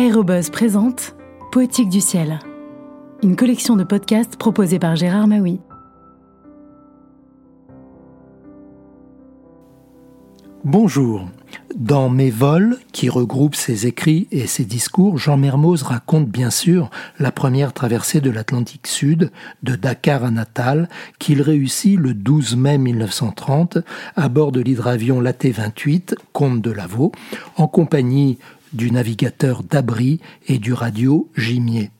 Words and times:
Aérobuzz 0.00 0.48
présente 0.48 1.14
Poétique 1.52 1.90
du 1.90 2.00
ciel, 2.00 2.38
une 3.22 3.36
collection 3.36 3.76
de 3.76 3.84
podcasts 3.84 4.36
proposée 4.36 4.78
par 4.78 4.96
Gérard 4.96 5.28
Maui. 5.28 5.60
Bonjour. 10.64 11.28
Dans 11.76 12.08
Mes 12.08 12.30
vols, 12.30 12.78
qui 12.92 13.08
regroupe 13.08 13.54
ses 13.54 13.86
écrits 13.86 14.28
et 14.30 14.46
ses 14.46 14.64
discours, 14.64 15.18
Jean 15.18 15.36
Mermoz 15.36 15.82
raconte 15.82 16.28
bien 16.28 16.50
sûr 16.50 16.90
la 17.18 17.32
première 17.32 17.72
traversée 17.72 18.20
de 18.20 18.30
l'Atlantique 18.30 18.86
Sud, 18.86 19.30
de 19.62 19.76
Dakar 19.76 20.24
à 20.24 20.30
Natal, 20.30 20.88
qu'il 21.18 21.42
réussit 21.42 21.98
le 21.98 22.12
12 22.12 22.56
mai 22.56 22.78
1930 22.78 23.78
à 24.16 24.28
bord 24.28 24.52
de 24.52 24.60
l'hydravion 24.60 25.20
LAT-28, 25.20 26.14
comte 26.32 26.60
de 26.60 26.70
Lavaux, 26.70 27.12
en 27.56 27.68
compagnie 27.68 28.38
du 28.72 28.90
navigateur 28.90 29.62
d'Abri 29.62 30.20
et 30.48 30.58
du 30.58 30.72
radio 30.72 31.28
Gimier. 31.36 31.90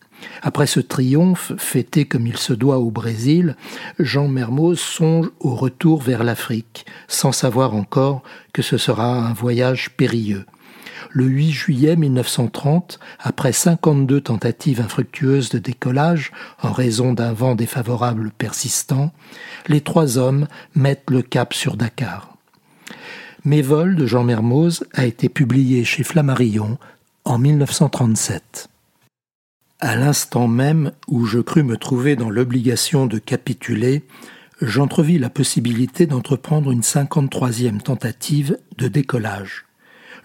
Après 0.43 0.67
ce 0.67 0.81
triomphe, 0.81 1.53
fêté 1.59 2.05
comme 2.05 2.27
il 2.27 2.37
se 2.37 2.53
doit 2.53 2.79
au 2.79 2.91
Brésil, 2.91 3.57
Jean 3.99 4.29
Mermoz 4.29 4.79
songe 4.79 5.31
au 5.41 5.55
retour 5.55 6.03
vers 6.03 6.25
l'Afrique, 6.25 6.87
sans 7.09 7.33
savoir 7.33 7.75
encore 7.75 8.23
que 8.53 8.63
ce 8.63 8.79
sera 8.79 9.15
un 9.15 9.33
voyage 9.33 9.91
périlleux. 9.91 10.47
Le 11.13 11.25
8 11.25 11.51
juillet 11.51 11.97
1930, 11.97 13.01
après 13.19 13.53
52 13.53 14.21
tentatives 14.21 14.81
infructueuses 14.81 15.51
de 15.51 15.59
décollage 15.59 16.31
en 16.63 16.73
raison 16.73 17.13
d'un 17.13 17.33
vent 17.33 17.55
défavorable 17.55 18.31
persistant, 18.37 19.13
les 19.67 19.81
trois 19.81 20.19
hommes 20.19 20.47
mettent 20.75 21.11
le 21.11 21.23
cap 21.23 21.53
sur 21.53 21.77
Dakar. 21.77 22.37
Mes 23.45 23.63
vols 23.63 23.97
de 23.97 24.07
Jean 24.07 24.23
Mermoz 24.23 24.85
a 24.95 25.07
été 25.07 25.29
publié 25.29 25.83
chez 25.85 26.05
Flammarion 26.05 26.79
en 27.25 27.39
1937. 27.39 28.69
À 29.83 29.97
l'instant 29.97 30.47
même 30.47 30.93
où 31.09 31.25
je 31.25 31.39
crus 31.39 31.65
me 31.65 31.79
trouver 31.79 32.15
dans 32.15 32.29
l'obligation 32.29 33.07
de 33.07 33.19
capituler, 33.19 34.03
j'entrevis 34.61 35.19
la 35.19 35.31
possibilité 35.31 36.07
d'entreprendre 36.07 36.71
une 36.71 36.83
53e 36.83 37.81
tentative 37.81 38.59
de 38.77 38.89
décollage. 38.89 39.65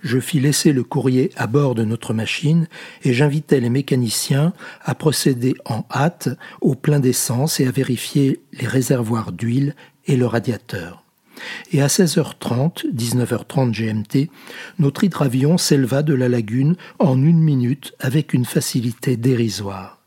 Je 0.04 0.20
fis 0.20 0.42
laisser 0.42 0.74
le 0.74 0.84
courrier 0.84 1.32
à 1.38 1.48
bord 1.48 1.74
de 1.74 1.86
notre 1.86 2.14
machine 2.14 2.68
et 3.04 3.14
j'invitai 3.14 3.62
les 3.62 3.70
mécaniciens 3.70 4.52
à 4.84 4.94
procéder 4.94 5.56
en 5.64 5.86
hâte 5.90 6.28
au 6.60 6.76
plein 6.76 7.00
d'essence 7.00 7.62
et 7.62 7.66
à 7.66 7.72
vérifier 7.72 8.42
les 8.60 8.68
réservoirs 8.68 9.32
d'huile 9.32 9.74
et 10.06 10.18
le 10.18 10.26
radiateur 10.26 11.05
et 11.72 11.82
à 11.82 11.88
16h30, 11.88 12.94
19h30 12.94 13.72
GMT, 13.72 14.30
notre 14.80 15.04
hydravion 15.04 15.58
s'éleva 15.58 16.04
de 16.04 16.14
la 16.14 16.30
lagune 16.30 16.76
en 17.00 17.22
une 17.22 17.40
minute 17.40 17.94
avec 18.00 18.34
une 18.34 18.46
facilité 18.46 19.18
dérisoire. 19.18 20.00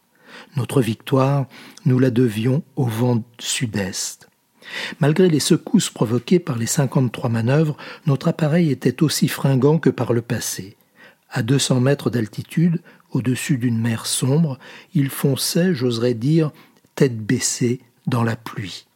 Notre 0.57 0.81
victoire, 0.81 1.47
nous 1.85 1.99
la 1.99 2.11
devions 2.11 2.63
au 2.77 2.87
vent 2.87 3.23
sud-est. 3.39 4.29
Malgré 5.01 5.29
les 5.29 5.41
secousses 5.41 5.91
provoquées 5.91 6.39
par 6.39 6.59
les 6.59 6.67
53 6.67 7.31
manœuvres, 7.31 7.77
notre 8.07 8.29
appareil 8.29 8.71
était 8.71 9.03
aussi 9.03 9.29
fringant 9.29 9.79
que 9.79 9.91
par 9.91 10.13
le 10.13 10.23
passé. 10.23 10.77
À 11.31 11.43
200 11.43 11.81
mètres 11.81 12.11
d'altitude, 12.11 12.83
au-dessus 13.11 13.59
d'une 13.59 13.81
mer 13.81 14.07
sombre, 14.07 14.59
il 14.95 15.11
fonçait, 15.11 15.75
j'oserais 15.75 16.15
dire, 16.15 16.51
tête 16.95 17.19
baissée, 17.19 17.81
dans 18.07 18.25
la 18.25 18.37
pluie. 18.37 18.88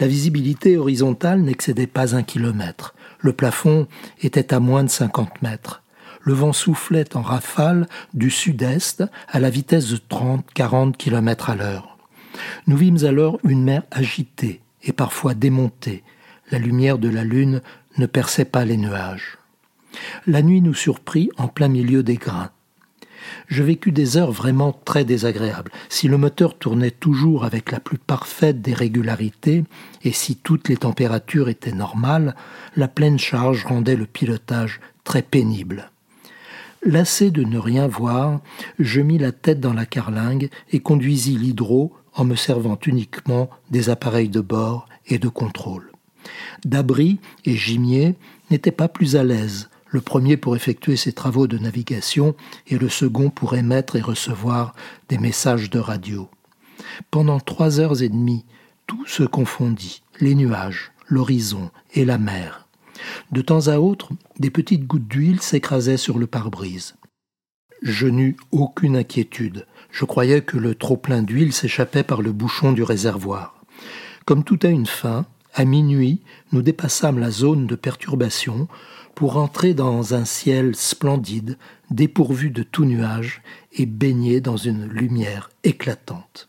La 0.00 0.06
visibilité 0.06 0.76
horizontale 0.76 1.40
n'excédait 1.40 1.86
pas 1.86 2.14
un 2.14 2.22
kilomètre. 2.22 2.94
Le 3.20 3.32
plafond 3.32 3.86
était 4.20 4.54
à 4.54 4.60
moins 4.60 4.84
de 4.84 4.90
50 4.90 5.42
mètres. 5.42 5.82
Le 6.22 6.34
vent 6.34 6.52
soufflait 6.52 7.16
en 7.16 7.22
rafale 7.22 7.86
du 8.14 8.30
sud-est 8.30 9.04
à 9.28 9.40
la 9.40 9.50
vitesse 9.50 9.88
de 9.88 9.96
30-40 9.96 10.92
km 10.96 11.50
à 11.50 11.56
l'heure. 11.56 11.98
Nous 12.66 12.76
vîmes 12.76 13.04
alors 13.04 13.38
une 13.44 13.64
mer 13.64 13.82
agitée 13.90 14.60
et 14.82 14.92
parfois 14.92 15.34
démontée. 15.34 16.04
La 16.50 16.58
lumière 16.58 16.98
de 16.98 17.08
la 17.08 17.24
lune 17.24 17.60
ne 17.98 18.06
perçait 18.06 18.44
pas 18.44 18.64
les 18.64 18.76
nuages. 18.76 19.38
La 20.26 20.42
nuit 20.42 20.60
nous 20.60 20.74
surprit 20.74 21.30
en 21.36 21.48
plein 21.48 21.68
milieu 21.68 22.02
des 22.02 22.16
grains 22.16 22.50
je 23.46 23.62
vécus 23.62 23.92
des 23.92 24.16
heures 24.16 24.32
vraiment 24.32 24.72
très 24.84 25.04
désagréables. 25.04 25.72
Si 25.88 26.08
le 26.08 26.16
moteur 26.16 26.58
tournait 26.58 26.90
toujours 26.90 27.44
avec 27.44 27.70
la 27.70 27.80
plus 27.80 27.98
parfaite 27.98 28.60
des 28.60 28.74
régularités, 28.74 29.64
et 30.04 30.12
si 30.12 30.36
toutes 30.36 30.68
les 30.68 30.76
températures 30.76 31.48
étaient 31.48 31.72
normales, 31.72 32.34
la 32.76 32.88
pleine 32.88 33.18
charge 33.18 33.64
rendait 33.64 33.96
le 33.96 34.06
pilotage 34.06 34.80
très 35.04 35.22
pénible. 35.22 35.90
Lassé 36.82 37.30
de 37.30 37.42
ne 37.42 37.58
rien 37.58 37.88
voir, 37.88 38.40
je 38.78 39.00
mis 39.00 39.18
la 39.18 39.32
tête 39.32 39.60
dans 39.60 39.72
la 39.72 39.86
carlingue 39.86 40.48
et 40.70 40.80
conduisis 40.80 41.36
l'hydro 41.36 41.92
en 42.14 42.24
me 42.24 42.36
servant 42.36 42.78
uniquement 42.86 43.50
des 43.70 43.90
appareils 43.90 44.28
de 44.28 44.40
bord 44.40 44.88
et 45.06 45.18
de 45.18 45.28
contrôle. 45.28 45.90
D'abri 46.64 47.18
et 47.44 47.56
Gimier 47.56 48.16
n'étaient 48.50 48.70
pas 48.70 48.88
plus 48.88 49.16
à 49.16 49.24
l'aise, 49.24 49.70
le 49.90 50.00
premier 50.00 50.36
pour 50.36 50.56
effectuer 50.56 50.96
ses 50.96 51.12
travaux 51.12 51.46
de 51.46 51.58
navigation 51.58 52.34
et 52.66 52.78
le 52.78 52.88
second 52.88 53.30
pour 53.30 53.54
émettre 53.54 53.96
et 53.96 54.00
recevoir 54.00 54.74
des 55.08 55.18
messages 55.18 55.70
de 55.70 55.78
radio. 55.78 56.28
Pendant 57.10 57.40
trois 57.40 57.80
heures 57.80 58.02
et 58.02 58.08
demie, 58.08 58.44
tout 58.86 59.06
se 59.06 59.22
confondit, 59.22 60.02
les 60.20 60.34
nuages, 60.34 60.92
l'horizon 61.06 61.70
et 61.94 62.04
la 62.04 62.18
mer. 62.18 62.68
De 63.30 63.42
temps 63.42 63.68
à 63.68 63.78
autre, 63.78 64.10
des 64.38 64.50
petites 64.50 64.86
gouttes 64.86 65.08
d'huile 65.08 65.40
s'écrasaient 65.40 65.96
sur 65.96 66.18
le 66.18 66.26
pare-brise. 66.26 66.96
Je 67.82 68.08
n'eus 68.08 68.36
aucune 68.50 68.96
inquiétude. 68.96 69.66
Je 69.90 70.04
croyais 70.04 70.42
que 70.42 70.56
le 70.56 70.74
trop-plein 70.74 71.22
d'huile 71.22 71.52
s'échappait 71.52 72.02
par 72.02 72.22
le 72.22 72.32
bouchon 72.32 72.72
du 72.72 72.82
réservoir. 72.82 73.62
Comme 74.24 74.42
tout 74.42 74.58
a 74.64 74.68
une 74.68 74.86
fin, 74.86 75.26
à 75.54 75.64
minuit, 75.64 76.20
nous 76.52 76.62
dépassâmes 76.62 77.18
la 77.18 77.30
zone 77.30 77.66
de 77.66 77.74
perturbation 77.74 78.68
pour 79.14 79.36
entrer 79.36 79.74
dans 79.74 80.14
un 80.14 80.24
ciel 80.24 80.76
splendide, 80.76 81.58
dépourvu 81.90 82.50
de 82.50 82.62
tout 82.62 82.84
nuage 82.84 83.42
et 83.72 83.86
baigné 83.86 84.40
dans 84.40 84.56
une 84.56 84.86
lumière 84.86 85.50
éclatante. 85.64 86.48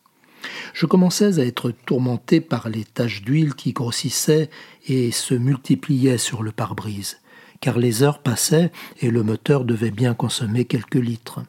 Je 0.74 0.86
commençais 0.86 1.40
à 1.40 1.46
être 1.46 1.72
tourmenté 1.72 2.42
par 2.42 2.70
les 2.70 2.84
taches 2.84 3.24
d'huile 3.24 3.56
qui 3.56 3.74
grossissaient 3.74 4.50
et 4.88 5.12
se 5.12 5.34
multipliaient 5.34 6.18
sur 6.18 6.44
le 6.44 6.52
pare-brise, 6.52 7.18
car 7.60 7.78
les 7.80 8.04
heures 8.04 8.22
passaient 8.22 8.72
et 9.02 9.10
le 9.10 9.24
moteur 9.24 9.66
devait 9.66 9.92
bien 9.92 10.14
consommer 10.14 10.66
quelques 10.66 10.96
litres. 10.96 11.42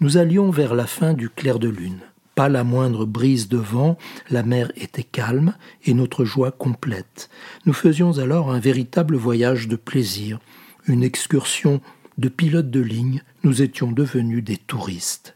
Nous 0.00 0.16
allions 0.16 0.50
vers 0.50 0.74
la 0.74 0.86
fin 0.86 1.14
du 1.14 1.28
clair 1.30 1.58
de 1.58 1.68
lune 1.68 2.00
pas 2.38 2.48
la 2.48 2.62
moindre 2.62 3.04
brise 3.04 3.48
de 3.48 3.56
vent, 3.56 3.98
la 4.30 4.44
mer 4.44 4.70
était 4.76 5.02
calme 5.02 5.54
et 5.84 5.92
notre 5.92 6.24
joie 6.24 6.52
complète. 6.52 7.30
Nous 7.66 7.72
faisions 7.72 8.18
alors 8.18 8.52
un 8.52 8.60
véritable 8.60 9.16
voyage 9.16 9.66
de 9.66 9.74
plaisir, 9.74 10.38
une 10.86 11.02
excursion 11.02 11.80
de 12.16 12.28
pilote 12.28 12.70
de 12.70 12.78
ligne, 12.78 13.24
nous 13.42 13.60
étions 13.60 13.90
devenus 13.90 14.44
des 14.44 14.56
touristes. 14.56 15.34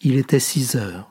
Il 0.00 0.16
était 0.16 0.40
six 0.40 0.74
heures. 0.74 1.08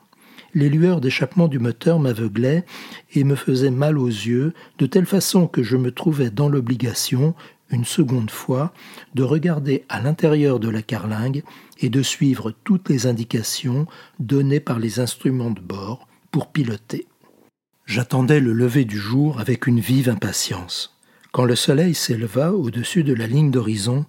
Les 0.52 0.68
lueurs 0.68 1.00
d'échappement 1.00 1.48
du 1.48 1.58
moteur 1.58 1.98
m'aveuglaient 1.98 2.66
et 3.14 3.24
me 3.24 3.34
faisaient 3.34 3.70
mal 3.70 3.96
aux 3.96 4.08
yeux, 4.08 4.52
de 4.76 4.84
telle 4.84 5.06
façon 5.06 5.46
que 5.46 5.62
je 5.62 5.78
me 5.78 5.92
trouvais 5.92 6.28
dans 6.28 6.50
l'obligation, 6.50 7.34
une 7.70 7.86
seconde 7.86 8.30
fois, 8.30 8.74
de 9.14 9.22
regarder 9.22 9.86
à 9.88 10.02
l'intérieur 10.02 10.60
de 10.60 10.68
la 10.68 10.82
carlingue 10.82 11.42
et 11.82 11.90
de 11.90 12.02
suivre 12.02 12.52
toutes 12.64 12.88
les 12.88 13.06
indications 13.06 13.86
données 14.18 14.60
par 14.60 14.78
les 14.78 15.00
instruments 15.00 15.50
de 15.50 15.60
bord 15.60 16.06
pour 16.30 16.52
piloter. 16.52 17.06
J'attendais 17.86 18.40
le 18.40 18.52
lever 18.52 18.84
du 18.84 18.98
jour 18.98 19.40
avec 19.40 19.66
une 19.66 19.80
vive 19.80 20.08
impatience. 20.08 20.96
Quand 21.32 21.44
le 21.44 21.56
soleil 21.56 21.94
s'éleva 21.94 22.52
au-dessus 22.52 23.04
de 23.04 23.14
la 23.14 23.26
ligne 23.26 23.50
d'horizon, 23.50 24.06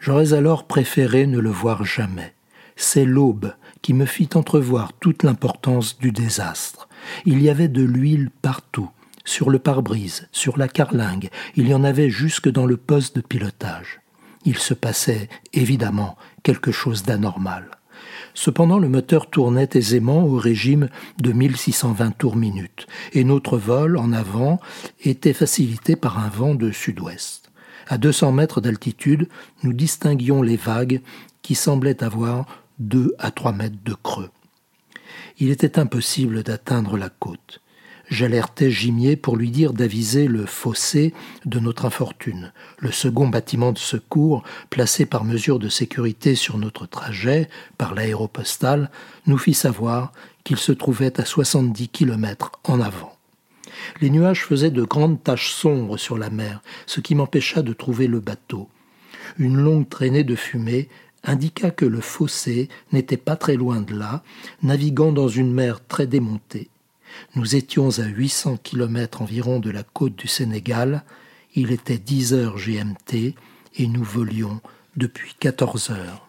j'aurais 0.00 0.32
alors 0.32 0.66
préféré 0.66 1.26
ne 1.26 1.38
le 1.38 1.50
voir 1.50 1.84
jamais. 1.84 2.34
C'est 2.76 3.04
l'aube 3.04 3.54
qui 3.82 3.94
me 3.94 4.06
fit 4.06 4.28
entrevoir 4.34 4.92
toute 4.92 5.22
l'importance 5.22 5.98
du 5.98 6.12
désastre. 6.12 6.88
Il 7.26 7.42
y 7.42 7.48
avait 7.48 7.68
de 7.68 7.82
l'huile 7.82 8.30
partout, 8.42 8.90
sur 9.24 9.50
le 9.50 9.58
pare-brise, 9.58 10.28
sur 10.32 10.58
la 10.58 10.68
carlingue, 10.68 11.28
il 11.54 11.68
y 11.68 11.74
en 11.74 11.84
avait 11.84 12.10
jusque 12.10 12.48
dans 12.48 12.66
le 12.66 12.76
poste 12.76 13.16
de 13.16 13.20
pilotage. 13.20 14.00
Il 14.48 14.56
se 14.56 14.72
passait 14.72 15.28
évidemment 15.52 16.16
quelque 16.42 16.72
chose 16.72 17.02
d'anormal. 17.02 17.70
Cependant, 18.32 18.78
le 18.78 18.88
moteur 18.88 19.28
tournait 19.28 19.68
aisément 19.74 20.24
au 20.24 20.36
régime 20.36 20.88
de 21.20 21.32
1620 21.32 22.12
tours 22.12 22.34
minute, 22.34 22.86
et 23.12 23.24
notre 23.24 23.58
vol 23.58 23.98
en 23.98 24.10
avant 24.10 24.58
était 25.04 25.34
facilité 25.34 25.96
par 25.96 26.18
un 26.18 26.30
vent 26.30 26.54
de 26.54 26.70
sud-ouest. 26.70 27.50
À 27.88 27.98
200 27.98 28.32
mètres 28.32 28.62
d'altitude, 28.62 29.28
nous 29.64 29.74
distinguions 29.74 30.40
les 30.40 30.56
vagues 30.56 31.02
qui 31.42 31.54
semblaient 31.54 32.02
avoir 32.02 32.46
deux 32.78 33.14
à 33.18 33.30
trois 33.30 33.52
mètres 33.52 33.84
de 33.84 33.92
creux. 34.02 34.30
Il 35.36 35.50
était 35.50 35.78
impossible 35.78 36.42
d'atteindre 36.42 36.96
la 36.96 37.10
côte. 37.10 37.60
J'alertai 38.10 38.70
Gimier 38.70 39.16
pour 39.16 39.36
lui 39.36 39.50
dire 39.50 39.74
d'aviser 39.74 40.28
le 40.28 40.46
fossé 40.46 41.12
de 41.44 41.60
notre 41.60 41.84
infortune. 41.84 42.52
Le 42.78 42.90
second 42.90 43.28
bâtiment 43.28 43.72
de 43.72 43.78
secours, 43.78 44.42
placé 44.70 45.04
par 45.04 45.24
mesure 45.24 45.58
de 45.58 45.68
sécurité 45.68 46.34
sur 46.34 46.56
notre 46.56 46.86
trajet 46.86 47.48
par 47.76 47.94
l'aéropostale, 47.94 48.90
nous 49.26 49.36
fit 49.36 49.52
savoir 49.52 50.12
qu'il 50.42 50.56
se 50.56 50.72
trouvait 50.72 51.20
à 51.20 51.26
70 51.26 51.88
kilomètres 51.88 52.52
en 52.64 52.80
avant. 52.80 53.14
Les 54.00 54.08
nuages 54.08 54.44
faisaient 54.44 54.70
de 54.70 54.84
grandes 54.84 55.22
taches 55.22 55.52
sombres 55.52 55.98
sur 55.98 56.16
la 56.16 56.30
mer, 56.30 56.62
ce 56.86 57.00
qui 57.00 57.14
m'empêcha 57.14 57.60
de 57.60 57.74
trouver 57.74 58.06
le 58.06 58.20
bateau. 58.20 58.70
Une 59.38 59.58
longue 59.58 59.88
traînée 59.88 60.24
de 60.24 60.34
fumée 60.34 60.88
indiqua 61.24 61.70
que 61.70 61.84
le 61.84 62.00
fossé 62.00 62.70
n'était 62.92 63.18
pas 63.18 63.36
très 63.36 63.56
loin 63.56 63.82
de 63.82 63.94
là, 63.94 64.22
naviguant 64.62 65.12
dans 65.12 65.28
une 65.28 65.52
mer 65.52 65.84
très 65.86 66.06
démontée. 66.06 66.70
Nous 67.34 67.56
étions 67.56 67.98
à 67.98 68.04
800 68.04 68.58
kilomètres 68.62 69.22
environ 69.22 69.60
de 69.60 69.70
la 69.70 69.82
côte 69.82 70.16
du 70.16 70.28
Sénégal. 70.28 71.04
Il 71.54 71.72
était 71.72 71.98
10 71.98 72.34
heures 72.34 72.56
GMT 72.56 73.34
et 73.76 73.86
nous 73.86 74.04
volions 74.04 74.60
depuis 74.96 75.34
14 75.38 75.90
heures. 75.90 76.26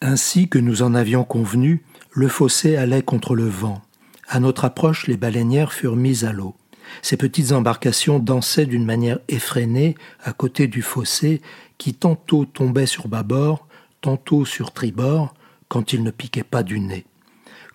Ainsi 0.00 0.48
que 0.48 0.58
nous 0.58 0.82
en 0.82 0.94
avions 0.94 1.24
convenu, 1.24 1.82
le 2.12 2.28
fossé 2.28 2.76
allait 2.76 3.02
contre 3.02 3.34
le 3.34 3.48
vent. 3.48 3.82
À 4.28 4.40
notre 4.40 4.64
approche, 4.64 5.06
les 5.06 5.16
baleinières 5.16 5.72
furent 5.72 5.96
mises 5.96 6.24
à 6.24 6.32
l'eau. 6.32 6.54
Ces 7.02 7.16
petites 7.16 7.52
embarcations 7.52 8.18
dansaient 8.18 8.66
d'une 8.66 8.84
manière 8.84 9.18
effrénée 9.28 9.94
à 10.22 10.32
côté 10.32 10.66
du 10.66 10.82
fossé 10.82 11.40
qui 11.78 11.94
tantôt 11.94 12.44
tombait 12.44 12.86
sur 12.86 13.08
bâbord, 13.08 13.66
tantôt 14.00 14.44
sur 14.44 14.72
tribord, 14.72 15.34
quand 15.68 15.92
il 15.92 16.02
ne 16.02 16.10
piquait 16.10 16.44
pas 16.44 16.62
du 16.62 16.80
nez 16.80 17.06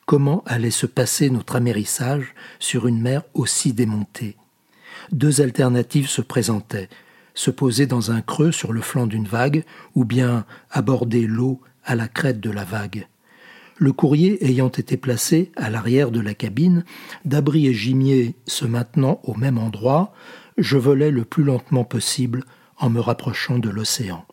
comment 0.09 0.43
allait 0.47 0.71
se 0.71 0.87
passer 0.87 1.29
notre 1.29 1.55
amérissage 1.55 2.33
sur 2.57 2.87
une 2.87 2.99
mer 2.99 3.21
aussi 3.35 3.73
démontée? 3.73 4.37
Deux 5.11 5.39
alternatives 5.39 6.09
se 6.09 6.23
présentaient 6.23 6.89
se 7.35 7.51
poser 7.51 7.85
dans 7.85 8.09
un 8.09 8.21
creux 8.21 8.51
sur 8.51 8.73
le 8.73 8.81
flanc 8.81 9.05
d'une 9.05 9.27
vague, 9.27 9.63
ou 9.93 10.05
bien 10.05 10.45
aborder 10.71 11.27
l'eau 11.27 11.61
à 11.85 11.93
la 11.93 12.07
crête 12.07 12.39
de 12.39 12.49
la 12.49 12.63
vague. 12.63 13.07
Le 13.77 13.93
courrier 13.93 14.43
ayant 14.43 14.69
été 14.69 14.97
placé 14.97 15.51
à 15.55 15.69
l'arrière 15.69 16.09
de 16.09 16.21
la 16.21 16.33
cabine, 16.33 16.85
d'abri 17.23 17.67
et 17.67 17.73
gimier 17.75 18.33
se 18.47 18.65
maintenant 18.65 19.21
au 19.23 19.35
même 19.35 19.59
endroit, 19.59 20.11
je 20.57 20.77
volais 20.77 21.11
le 21.11 21.23
plus 21.23 21.43
lentement 21.43 21.83
possible 21.83 22.45
en 22.79 22.89
me 22.89 22.99
rapprochant 22.99 23.59
de 23.59 23.69
l'océan. 23.69 24.25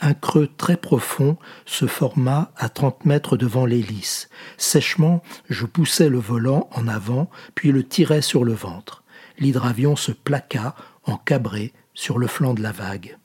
Un 0.00 0.14
creux 0.14 0.48
très 0.56 0.76
profond 0.76 1.36
se 1.64 1.86
forma 1.86 2.52
à 2.56 2.68
trente 2.68 3.04
mètres 3.04 3.36
devant 3.36 3.66
l'hélice. 3.66 4.28
Sèchement, 4.56 5.22
je 5.48 5.66
poussai 5.66 6.08
le 6.08 6.18
volant 6.18 6.68
en 6.72 6.88
avant, 6.88 7.30
puis 7.54 7.72
le 7.72 7.86
tirai 7.86 8.22
sur 8.22 8.44
le 8.44 8.52
ventre. 8.52 9.02
L'hydravion 9.38 9.96
se 9.96 10.12
plaqua 10.12 10.74
en 11.04 11.16
cabré 11.16 11.72
sur 11.94 12.18
le 12.18 12.26
flanc 12.26 12.54
de 12.54 12.62
la 12.62 12.72
vague. 12.72 13.16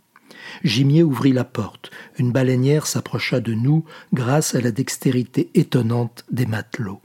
Gimier 0.63 1.03
ouvrit 1.03 1.33
la 1.33 1.43
porte. 1.43 1.91
Une 2.17 2.31
baleinière 2.31 2.87
s'approcha 2.87 3.39
de 3.39 3.53
nous 3.53 3.85
grâce 4.13 4.55
à 4.55 4.61
la 4.61 4.71
dextérité 4.71 5.49
étonnante 5.53 6.23
des 6.31 6.45
matelots. 6.45 7.01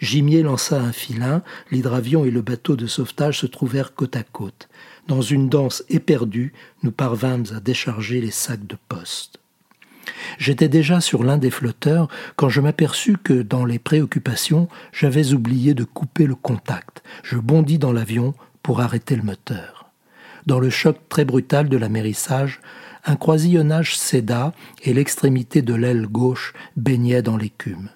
Gimier 0.00 0.42
lança 0.42 0.80
un 0.80 0.92
filin, 0.92 1.42
l'hydravion 1.70 2.24
et 2.24 2.30
le 2.30 2.42
bateau 2.42 2.76
de 2.76 2.86
sauvetage 2.86 3.40
se 3.40 3.46
trouvèrent 3.46 3.94
côte 3.94 4.16
à 4.16 4.22
côte. 4.22 4.68
Dans 5.08 5.22
une 5.22 5.48
danse 5.48 5.84
éperdue, 5.88 6.52
nous 6.82 6.92
parvînmes 6.92 7.46
à 7.54 7.60
décharger 7.60 8.20
les 8.20 8.30
sacs 8.30 8.66
de 8.66 8.76
poste. 8.88 9.38
J'étais 10.38 10.68
déjà 10.68 11.00
sur 11.00 11.24
l'un 11.24 11.36
des 11.36 11.50
flotteurs 11.50 12.08
quand 12.36 12.48
je 12.48 12.60
m'aperçus 12.60 13.16
que, 13.22 13.42
dans 13.42 13.64
les 13.64 13.78
préoccupations, 13.78 14.68
j'avais 14.92 15.32
oublié 15.32 15.74
de 15.74 15.84
couper 15.84 16.26
le 16.26 16.34
contact. 16.34 17.02
Je 17.22 17.36
bondis 17.36 17.78
dans 17.78 17.92
l'avion 17.92 18.34
pour 18.62 18.80
arrêter 18.80 19.16
le 19.16 19.22
moteur. 19.22 19.90
Dans 20.46 20.58
le 20.58 20.70
choc 20.70 20.96
très 21.08 21.24
brutal 21.24 21.68
de 21.68 21.76
l'amérissage, 21.76 22.60
un 23.04 23.16
croisillonnage 23.16 23.96
céda 23.96 24.52
et 24.82 24.94
l'extrémité 24.94 25.62
de 25.62 25.74
l'aile 25.74 26.06
gauche 26.06 26.54
baignait 26.76 27.22
dans 27.22 27.36
l'écume. 27.36 27.90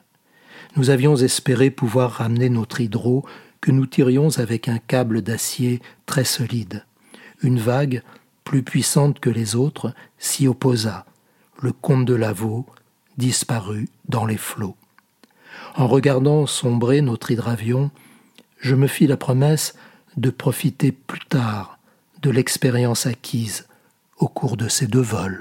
Nous 0.76 0.90
avions 0.90 1.14
espéré 1.16 1.70
pouvoir 1.70 2.10
ramener 2.10 2.48
notre 2.48 2.80
hydro 2.80 3.24
que 3.60 3.70
nous 3.70 3.86
tirions 3.86 4.38
avec 4.38 4.68
un 4.68 4.78
câble 4.78 5.22
d'acier 5.22 5.80
très 6.04 6.24
solide. 6.24 6.84
Une 7.42 7.60
vague, 7.60 8.02
plus 8.42 8.62
puissante 8.62 9.20
que 9.20 9.30
les 9.30 9.54
autres, 9.54 9.94
s'y 10.18 10.48
opposa. 10.48 11.06
Le 11.62 11.72
comte 11.72 12.04
de 12.04 12.14
Lavaux 12.14 12.66
disparut 13.18 13.88
dans 14.08 14.26
les 14.26 14.36
flots. 14.36 14.76
En 15.76 15.86
regardant 15.86 16.46
sombrer 16.46 17.00
notre 17.02 17.30
hydravion, 17.30 17.90
je 18.58 18.74
me 18.74 18.88
fis 18.88 19.06
la 19.06 19.16
promesse 19.16 19.74
de 20.16 20.30
profiter 20.30 20.90
plus 20.90 21.24
tard 21.28 21.78
de 22.20 22.30
l'expérience 22.30 23.06
acquise 23.06 23.66
au 24.18 24.26
cours 24.26 24.56
de 24.56 24.68
ces 24.68 24.86
deux 24.86 25.00
vols. 25.00 25.40